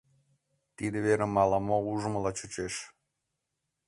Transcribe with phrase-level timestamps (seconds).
[0.77, 2.75] —Тиде верым ала-мо ужмыла чучеш.